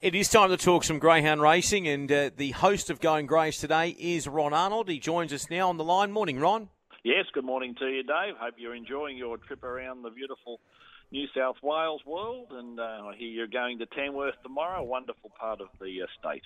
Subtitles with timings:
[0.00, 3.58] It is time to talk some greyhound racing, and uh, the host of Going Greys
[3.58, 4.88] today is Ron Arnold.
[4.88, 6.10] He joins us now on the line.
[6.10, 6.70] Morning, Ron.
[7.04, 8.34] Yes, good morning to you, Dave.
[8.38, 10.58] Hope you're enjoying your trip around the beautiful
[11.12, 15.32] New South Wales world, and uh, I hear you're going to Tamworth tomorrow, a wonderful
[15.38, 16.44] part of the uh, state.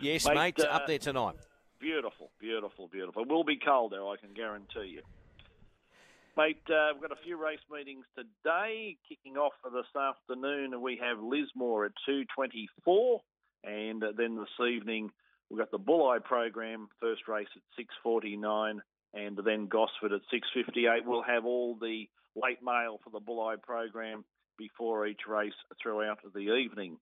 [0.00, 1.34] Yes, mate, mate up uh, there tonight.
[1.78, 3.24] Beautiful, beautiful, beautiful.
[3.24, 5.02] It will be cold there, I can guarantee you.
[6.36, 8.96] Mate, uh, we've got a few race meetings today.
[9.08, 13.20] Kicking off for this afternoon, we have Lismore at 2.24.
[13.62, 15.10] And then this evening,
[15.48, 18.78] we've got the Bulli program, first race at 6.49.
[19.14, 21.06] And then Gosford at 6.58.
[21.06, 24.24] We'll have all the late mail for the Bulli program
[24.58, 26.96] before each race throughout the evening.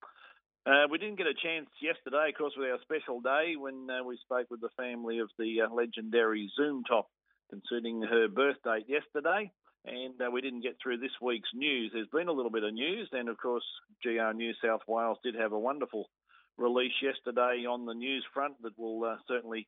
[0.66, 4.04] Uh, we didn't get a chance yesterday, of course, with our special day when uh,
[4.04, 7.08] we spoke with the family of the uh, legendary Zoom Top
[7.52, 9.52] concerning her birthday yesterday.
[9.84, 11.90] And uh, we didn't get through this week's news.
[11.92, 13.64] There's been a little bit of news, and of course,
[14.02, 16.08] GR New South Wales did have a wonderful
[16.56, 19.66] release yesterday on the news front that will uh, certainly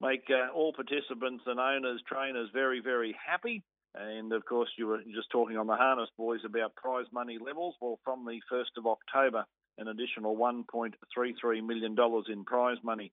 [0.00, 3.62] make uh, all participants and owners, trainers very, very happy.
[3.94, 7.74] And of course, you were just talking on the harness boys about prize money levels.
[7.80, 9.44] Well, from the 1st of October,
[9.78, 11.96] an additional $1.33 million
[12.28, 13.12] in prize money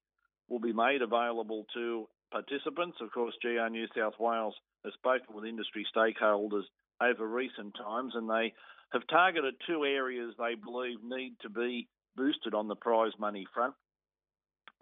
[0.50, 2.97] will be made available to participants.
[3.02, 6.64] Of course, GR New South Wales has spoken with industry stakeholders
[7.02, 8.53] over recent times, and they
[8.92, 13.75] have targeted two areas they believe need to be boosted on the prize money front.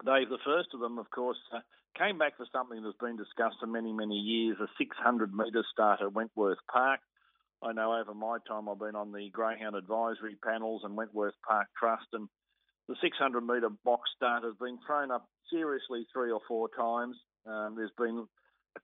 [0.04, 1.60] Dave, the first of them, of course, uh,
[1.98, 6.00] came back for something that's been discussed for many, many years a 600 metre start
[6.02, 7.00] at Wentworth Park.
[7.62, 11.68] I know over my time I've been on the Greyhound advisory panels and Wentworth Park
[11.78, 12.28] Trust, and
[12.88, 17.16] the 600 metre box start has been thrown up seriously three or four times.
[17.46, 18.26] Um, there's been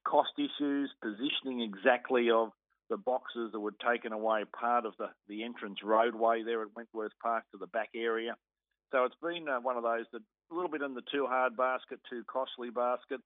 [0.05, 2.51] cost issues, positioning exactly of
[2.91, 7.13] the boxes that were taken away part of the, the entrance roadway there at Wentworth
[7.23, 8.37] Park to the back area.
[8.91, 11.57] So it's been uh, one of those that a little bit in the too hard
[11.57, 13.21] basket, too costly basket.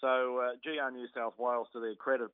[0.00, 2.30] So uh, GR New South Wales, to their credit,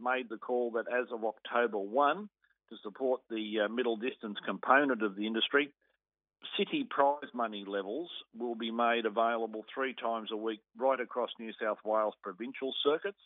[0.00, 2.28] made the call that as of October 1,
[2.70, 5.70] to support the uh, middle distance component of the industry,
[6.56, 11.52] city prize money levels will be made available three times a week right across New
[11.60, 13.18] South Wales provincial circuits.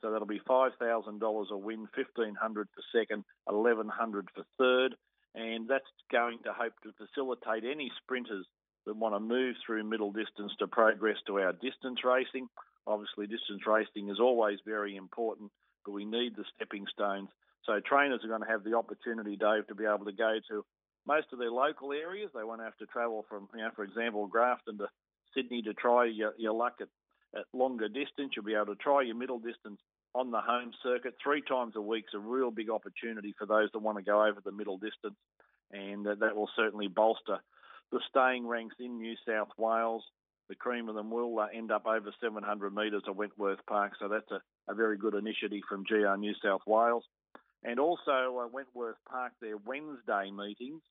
[0.00, 4.94] So that'll be $5,000 a win, 1500 for second, 1100 for third.
[5.34, 8.46] And that's going to hope to facilitate any sprinters
[8.86, 12.48] that want to move through middle distance to progress to our distance racing.
[12.86, 15.50] Obviously, distance racing is always very important,
[15.84, 17.28] but we need the stepping stones.
[17.64, 20.64] So trainers are going to have the opportunity, Dave, to be able to go to
[21.06, 22.30] most of their local areas.
[22.34, 24.88] They won't have to travel from, you know, for example, Grafton to
[25.34, 26.88] Sydney to try your, your luck at,
[27.38, 28.32] at longer distance.
[28.34, 29.80] You'll be able to try your middle distance
[30.14, 32.04] on the home circuit three times a week.
[32.06, 35.16] It's a real big opportunity for those that want to go over the middle distance,
[35.70, 37.38] and uh, that will certainly bolster
[37.92, 40.02] the staying ranks in New South Wales.
[40.48, 44.08] The cream of them will uh, end up over 700 metres at Wentworth Park, so
[44.08, 44.40] that's a,
[44.70, 47.04] a very good initiative from GR New South Wales.
[47.62, 50.82] And also, uh, Wentworth Park, their Wednesday meetings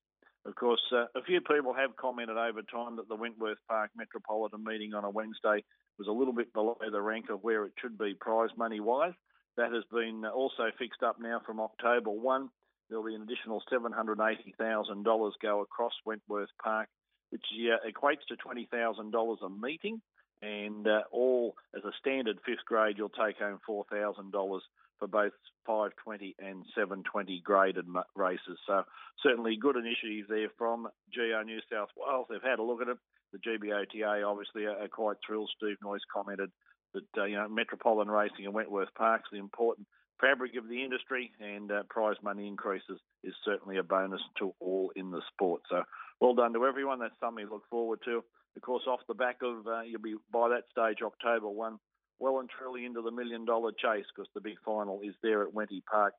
[0.46, 4.62] of course, uh, a few people have commented over time that the Wentworth Park Metropolitan
[4.64, 5.64] meeting on a Wednesday
[5.98, 9.14] was a little bit below the rank of where it should be prize money wise.
[9.56, 12.48] That has been also fixed up now from October 1.
[12.88, 16.88] There'll be an additional $780,000 go across Wentworth Park,
[17.30, 20.00] which uh, equates to $20,000 a meeting.
[20.42, 24.60] And uh, all as a standard fifth grade, you'll take home $4,000
[24.98, 25.32] for both
[25.66, 28.58] 520 and 720 graded races.
[28.66, 28.82] So
[29.22, 32.26] certainly good initiative there from GR New South Wales.
[32.30, 32.98] They've had a look at it.
[33.32, 35.50] The GBOTA obviously are, quite thrilled.
[35.56, 36.50] Steve Noyce commented
[36.94, 39.86] that uh, you know Metropolitan Racing and Wentworth Parks the important
[40.20, 44.90] fabric of the industry, and uh, prize money increases is certainly a bonus to all
[44.96, 45.62] in the sport.
[45.68, 45.82] So
[46.20, 47.00] well done to everyone.
[47.00, 48.24] That's something to look forward to.
[48.56, 51.78] Of course, off the back of uh, you'll be by that stage October one
[52.18, 55.52] well and truly into the million dollar chase because the big final is there at
[55.52, 56.14] Wenty Park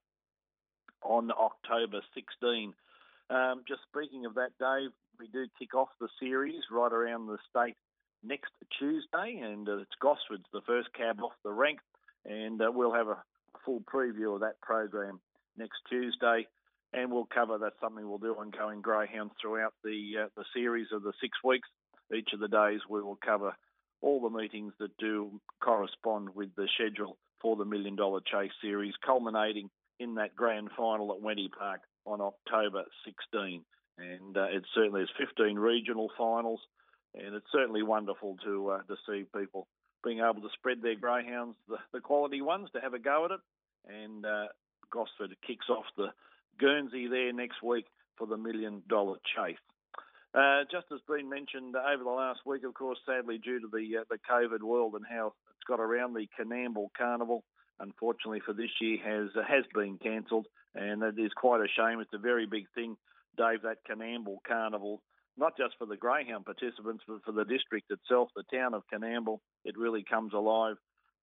[1.04, 2.74] on October 16.
[3.30, 7.38] Um, just speaking of that, Dave, we do kick off the series right around the
[7.50, 7.76] state
[8.24, 11.80] next Tuesday, and uh, it's Gosford's the first cab off the rank,
[12.26, 13.18] and uh, we'll have a
[13.66, 15.20] full preview of that program
[15.58, 16.48] next Tuesday,
[16.94, 20.88] and we'll cover that's something we'll do on Going Greyhounds throughout the uh, the series
[20.92, 21.68] of the six weeks.
[22.16, 23.54] Each of the days we will cover
[24.02, 28.94] all the meetings that do correspond with the schedule for the Million Dollar Chase Series,
[29.06, 33.64] culminating in that grand final at Wenty Park on October 16.
[33.98, 36.60] And uh, it certainly is 15 regional finals,
[37.16, 39.68] and it's certainly wonderful to uh, to see people
[40.04, 43.32] being able to spread their greyhounds, the, the quality ones, to have a go at
[43.32, 43.40] it.
[43.88, 44.48] And uh,
[44.92, 46.10] Gosford kicks off the
[46.60, 47.86] Guernsey there next week
[48.18, 49.58] for the Million Dollar Chase.
[50.34, 54.00] Uh, just as been mentioned over the last week, of course, sadly due to the
[54.00, 57.44] uh, the COVID world and how it's got around the Coonamble Carnival,
[57.80, 62.02] unfortunately for this year has uh, has been cancelled, and it is quite a shame.
[62.02, 62.98] It's a very big thing,
[63.38, 63.62] Dave.
[63.64, 65.02] That Coonamble Carnival,
[65.38, 69.40] not just for the greyhound participants, but for the district itself, the town of Coonamble.
[69.64, 70.76] It really comes alive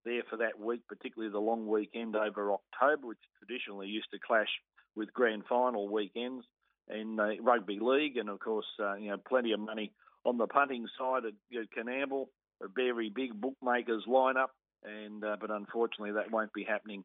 [0.05, 4.51] there for that week, particularly the long weekend over October, which traditionally used to clash
[4.97, 6.45] with grand final weekends
[6.88, 9.92] in uh, rugby league, and of course, uh, you know, plenty of money
[10.25, 12.26] on the punting side at know, Coonamble.
[12.62, 14.48] A very big bookmakers lineup,
[14.84, 17.04] and uh, but unfortunately, that won't be happening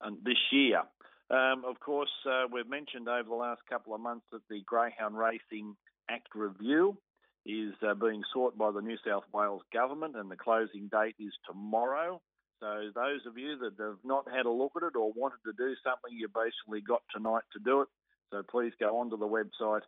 [0.00, 0.82] um, this year.
[1.30, 5.16] Um, of course, uh, we've mentioned over the last couple of months that the Greyhound
[5.16, 5.76] Racing
[6.10, 6.98] Act review
[7.46, 11.32] is uh, being sought by the New South Wales government, and the closing date is
[11.46, 12.20] tomorrow.
[12.60, 15.52] So, those of you that have not had a look at it or wanted to
[15.56, 17.88] do something, you basically got tonight to do it.
[18.32, 19.82] So please go onto the website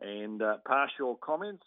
[0.00, 1.64] and uh, pass your comments.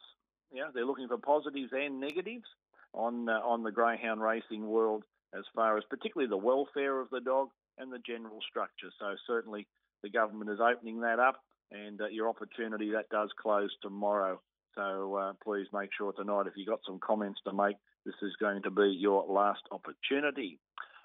[0.52, 2.46] Yeah, they're looking for positives and negatives
[2.94, 5.04] on uh, on the greyhound racing world
[5.38, 8.90] as far as particularly the welfare of the dog and the general structure.
[9.00, 9.68] So certainly
[10.04, 14.42] the government is opening that up, and uh, your opportunity that does close tomorrow.
[14.76, 17.76] So uh, please make sure tonight if you've got some comments to make,
[18.06, 20.60] this is going to be your last opportunity.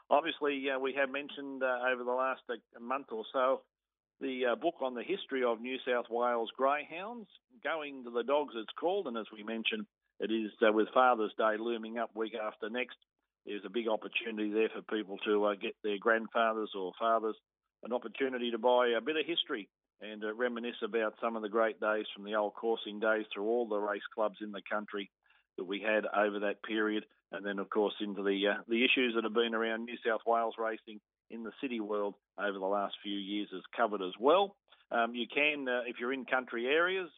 [0.08, 2.42] Obviously, uh, we have mentioned uh, over the last
[2.80, 3.62] month or so
[4.20, 7.28] the uh, book on the history of New South Wales greyhounds,
[7.62, 9.06] Going to the Dogs, it's called.
[9.06, 9.86] And as we mentioned,
[10.20, 12.96] it is uh, with Father's Day looming up week after next.
[13.44, 17.36] There's a big opportunity there for people to uh, get their grandfathers or fathers
[17.84, 19.68] an opportunity to buy a bit of history
[20.00, 23.44] and uh, reminisce about some of the great days from the old coursing days through
[23.44, 25.10] all the race clubs in the country
[25.56, 29.14] that we had over that period, and then of course into the uh, the issues
[29.14, 31.00] that have been around New South Wales racing
[31.30, 34.56] in the city world over the last few years is covered as well.
[34.90, 37.10] Um, you can, uh, if you're in country areas,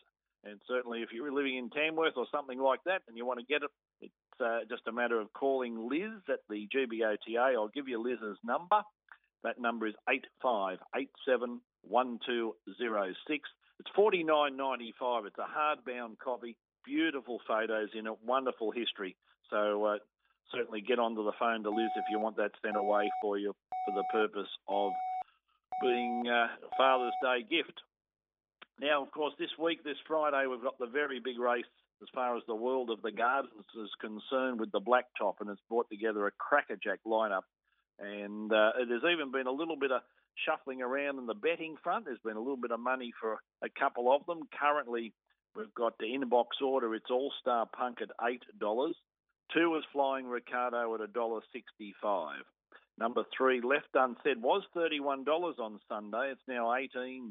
[0.44, 3.46] and certainly if you're living in Tamworth or something like that and you want to
[3.46, 3.70] get it,
[4.00, 7.54] it's uh, just a matter of calling Liz at the GBOTA.
[7.54, 8.82] I'll give you Liz's number.
[9.44, 13.48] That number is 8587 1206.
[13.80, 15.24] It's forty nine ninety five.
[15.26, 19.16] It's a hardbound copy, beautiful photos in it, wonderful history.
[19.50, 19.98] So uh,
[20.54, 23.54] certainly get onto the phone to Liz if you want that sent away for you
[23.86, 24.92] for the purpose of
[25.82, 27.80] being uh, Father's Day gift.
[28.80, 31.64] Now, of course, this week, this Friday, we've got the very big race
[32.02, 35.60] as far as the world of the gardens is concerned with the blacktop, and it's
[35.68, 37.42] brought together a crackerjack lineup.
[37.98, 40.02] And uh, there's even been a little bit of
[40.46, 42.04] shuffling around in the betting front.
[42.04, 44.42] There's been a little bit of money for a couple of them.
[44.60, 45.12] Currently,
[45.56, 46.94] we've got the inbox order.
[46.94, 48.94] It's All Star Punk at eight dollars.
[49.54, 52.44] Two is Flying Ricardo at a dollar sixty-five.
[52.98, 55.24] Number three, Left Unsaid, was $31
[55.58, 56.32] on Sunday.
[56.32, 57.30] It's now $18.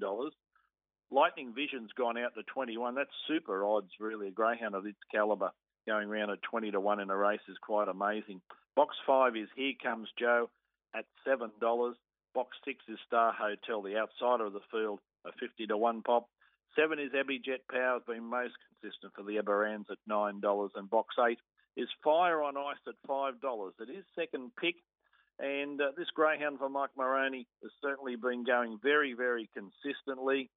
[1.12, 2.96] Lightning Vision's gone out to 21.
[2.96, 4.30] That's super odds, really.
[4.30, 5.52] A greyhound of its calibre
[5.86, 8.42] going around at 20 to 1 in a race is quite amazing.
[8.76, 10.50] Box 5 is Here Comes Joe
[10.96, 11.50] at $7.
[12.34, 16.30] Box 6 is Star Hotel, the outsider of the field, a 50 to 1 pop.
[16.78, 20.70] 7 is Abbey Jet Power, has been most consistent for the Eberans at $9.
[20.76, 21.38] And box 8
[21.78, 23.34] is Fire on Ice at $5.
[23.80, 24.76] It is second pick
[25.40, 30.50] and uh, this greyhound for Mike Moroney has certainly been going very, very consistently.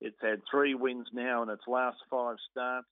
[0.00, 2.88] It's had three wins now in its last five starts.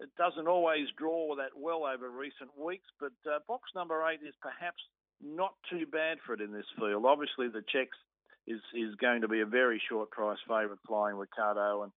[0.00, 4.34] It doesn't always draw that well over recent weeks, but uh, box number eight is
[4.40, 4.82] perhaps
[5.20, 7.04] not too bad for it in this field.
[7.04, 7.98] Obviously, the checks
[8.46, 11.92] is is going to be a very short price favourite flying Ricardo, and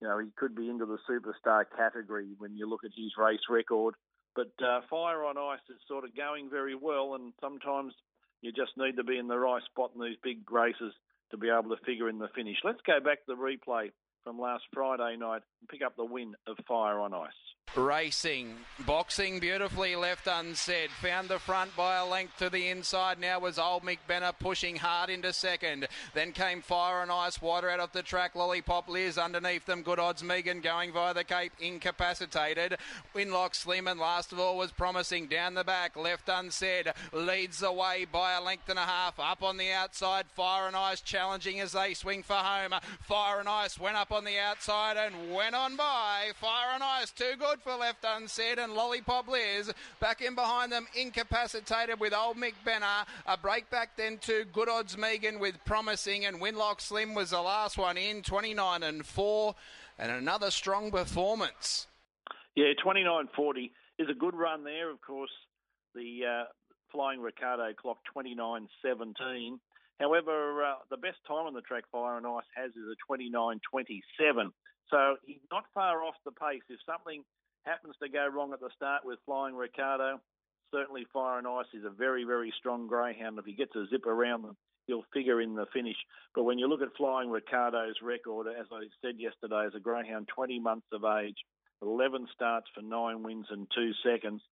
[0.00, 3.44] you know he could be into the superstar category when you look at his race
[3.50, 3.94] record.
[4.34, 7.92] But uh, fire on ice is sort of going very well, and sometimes
[8.40, 10.92] you just need to be in the right spot in these big races
[11.30, 12.56] to be able to figure in the finish.
[12.64, 13.90] Let's go back to the replay
[14.24, 17.30] from last Friday night and pick up the win of Fire on Ice.
[17.74, 20.90] Racing, boxing beautifully left unsaid.
[21.00, 23.18] Found the front by a length to the inside.
[23.18, 23.98] Now was Old Mick
[24.38, 25.88] pushing hard into second.
[26.12, 28.34] Then came Fire and Ice, wider out of the track.
[28.34, 29.82] Lollipop Liz underneath them.
[29.82, 32.76] Good odds Megan going via the Cape, incapacitated.
[33.14, 35.96] Winlock Slim and last of all was promising down the back.
[35.96, 39.18] Left unsaid leads the way by a length and a half.
[39.18, 42.78] Up on the outside, Fire and Ice challenging as they swing for home.
[43.00, 46.32] Fire and Ice went up on the outside and went on by.
[46.38, 50.86] Fire and Ice too good for left unsaid, and Lollipop Liz back in behind them,
[50.98, 53.04] incapacitated with old Mick Benner.
[53.26, 57.40] A break back then to Good Odds Megan with Promising, and Winlock Slim was the
[57.40, 59.54] last one in, 29 and 4,
[59.98, 61.86] and another strong performance.
[62.54, 64.90] Yeah, 29.40 is a good run there.
[64.90, 65.30] Of course,
[65.94, 66.44] the uh,
[66.90, 69.58] Flying Ricardo clock 29.17.
[70.00, 74.50] However, uh, the best time on the track Fire and Ice has is a 29.27.
[74.90, 76.62] So he's not far off the pace.
[76.68, 77.24] If something
[77.64, 80.20] happens to go wrong at the start with Flying Ricardo,
[80.72, 83.38] certainly Fire and Ice is a very, very strong greyhound.
[83.38, 85.96] If he gets a zip around them, he'll figure in the finish.
[86.34, 90.28] But when you look at Flying Ricardo's record, as I said yesterday, as a greyhound,
[90.34, 91.36] 20 months of age,
[91.82, 94.42] 11 starts for nine wins and two seconds.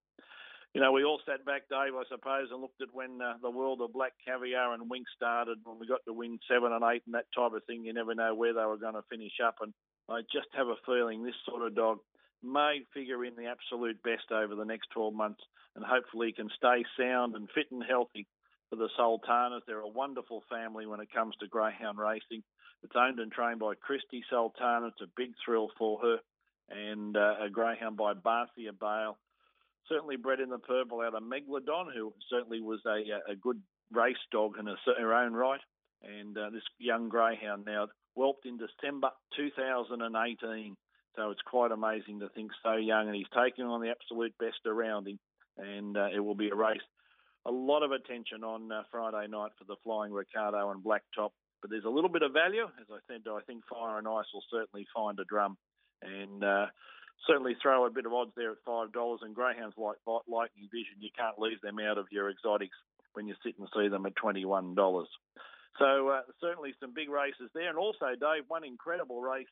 [0.75, 3.51] You know, we all sat back, Dave, I suppose, and looked at when uh, the
[3.51, 7.03] world of Black Caviar and Winx started, when we got to win seven and eight
[7.07, 7.85] and that type of thing.
[7.85, 9.57] You never know where they were going to finish up.
[9.63, 9.73] And
[10.09, 11.99] I just have a feeling this sort of dog
[12.43, 15.43] may figure in the absolute best over the next 12 months
[15.77, 18.27] and hopefully can stay sound and fit and healthy
[18.69, 19.63] for the Sultanas.
[19.67, 22.43] They're a wonderful family when it comes to greyhound racing.
[22.83, 24.89] It's owned and trained by Christy Sultana.
[24.89, 26.17] It's a big thrill for her.
[26.71, 29.19] And uh, a greyhound by Barcia Bale.
[29.89, 33.61] Certainly bred in the purple out of Megalodon, who certainly was a, a good
[33.93, 35.61] race dog in her own right.
[36.03, 40.77] And uh, this young greyhound now whelped in December 2018.
[41.17, 44.61] So it's quite amazing to think so young, and he's taking on the absolute best
[44.67, 45.19] around him,
[45.59, 46.81] and uh, it will be a race.
[47.47, 51.71] A lot of attention on uh, Friday night for the Flying Ricardo and Blacktop, but
[51.71, 52.65] there's a little bit of value.
[52.81, 55.57] As I said, I think Fire and Ice will certainly find a drum,
[56.01, 56.67] and uh,
[57.27, 59.21] certainly throw a bit of odds there at five dollars.
[59.23, 59.97] And greyhounds like
[60.29, 62.77] Lightning Vision, you can't leave them out of your exotics
[63.15, 65.09] when you sit and see them at twenty-one dollars.
[65.79, 69.49] So uh, certainly some big races there, and also Dave, one incredible race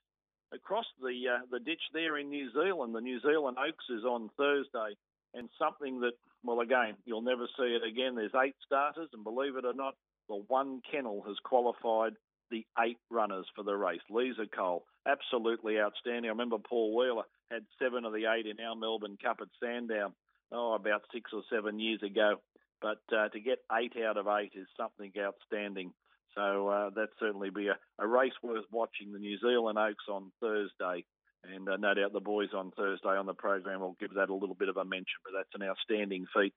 [0.53, 2.95] across the uh, the ditch there in New Zealand.
[2.95, 4.97] The New Zealand Oaks is on Thursday,
[5.35, 6.13] and something that
[6.43, 8.15] well again you'll never see it again.
[8.15, 9.95] There's eight starters, and believe it or not,
[10.29, 12.15] the one kennel has qualified
[12.51, 14.01] the eight runners for the race.
[14.11, 16.27] Lisa Cole, absolutely outstanding.
[16.27, 20.13] I remember Paul Wheeler had seven of the eight in our Melbourne Cup at Sandown,
[20.53, 22.37] oh, about six or seven years ago.
[22.81, 25.93] But uh, to get eight out of eight is something outstanding.
[26.35, 29.13] So uh, that certainly be a, a, race worth watching.
[29.13, 31.05] The New Zealand Oaks on Thursday,
[31.45, 34.35] and uh, no doubt the boys on Thursday on the program will give that a
[34.35, 35.19] little bit of a mention.
[35.25, 36.55] But that's an outstanding feat.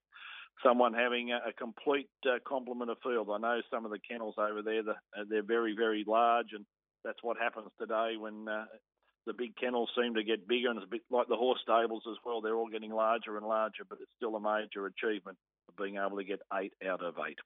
[0.64, 3.30] Someone having a, a complete uh, complement of field.
[3.32, 6.66] I know some of the kennels over there, the, uh, they're very, very large, and
[7.04, 8.66] that's what happens today when uh,
[9.26, 12.04] the big kennels seem to get bigger, and it's a bit like the horse stables
[12.10, 12.42] as well.
[12.42, 15.38] They're all getting larger and larger, but it's still a major achievement
[15.78, 17.38] being able to get eight out of eight.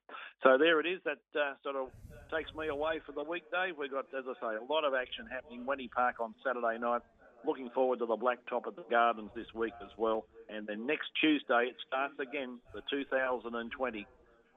[0.42, 1.00] So there it is.
[1.04, 1.88] That uh, sort of
[2.34, 3.72] takes me away for the weekday.
[3.76, 5.64] We've got, as I say, a lot of action happening.
[5.66, 7.02] Wenty Park on Saturday night.
[7.46, 10.26] Looking forward to the Blacktop at the Gardens this week as well.
[10.48, 14.06] And then next Tuesday it starts again, the 2020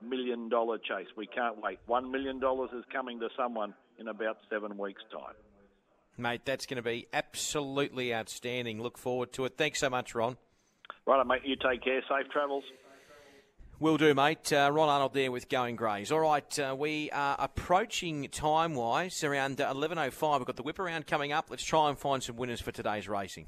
[0.02, 1.08] million dollar chase.
[1.16, 1.80] We can't wait.
[1.86, 5.36] One million dollars is coming to someone in about seven weeks' time.
[6.18, 8.82] Mate, that's going to be absolutely outstanding.
[8.82, 9.58] Look forward to it.
[9.58, 10.38] Thanks so much, Ron.
[11.06, 11.42] Right, mate.
[11.46, 12.02] You take care.
[12.10, 12.64] Safe travels.
[13.82, 14.52] Will do, mate.
[14.52, 16.12] Uh, Ron Arnold there with Going Greys.
[16.12, 20.40] All right, uh, we are approaching time wise around 11.05.
[20.40, 21.48] We've got the whip around coming up.
[21.50, 23.48] Let's try and find some winners for today's racing.